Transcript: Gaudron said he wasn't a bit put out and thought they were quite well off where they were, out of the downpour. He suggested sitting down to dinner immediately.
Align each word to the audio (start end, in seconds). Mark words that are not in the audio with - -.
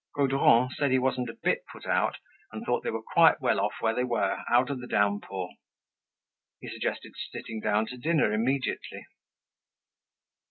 Gaudron 0.15 0.71
said 0.71 0.89
he 0.89 0.97
wasn't 0.97 1.29
a 1.29 1.37
bit 1.43 1.63
put 1.71 1.85
out 1.85 2.17
and 2.51 2.65
thought 2.65 2.81
they 2.83 2.89
were 2.89 3.03
quite 3.03 3.39
well 3.39 3.59
off 3.59 3.73
where 3.81 3.93
they 3.93 4.03
were, 4.03 4.39
out 4.49 4.71
of 4.71 4.81
the 4.81 4.87
downpour. 4.87 5.51
He 6.59 6.69
suggested 6.69 7.13
sitting 7.31 7.59
down 7.59 7.85
to 7.85 7.97
dinner 7.99 8.33
immediately. 8.33 9.05